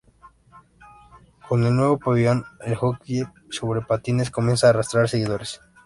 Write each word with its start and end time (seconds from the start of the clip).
Con 1.47 1.63
el 1.63 1.75
nuevo 1.75 1.99
pabellón, 1.99 2.43
el 2.65 2.73
Hockey 2.75 3.21
sobre 3.51 3.81
Patines 3.81 4.31
comienza 4.31 4.65
a 4.65 4.69
arrastrar 4.71 5.07
seguidores. 5.07 5.61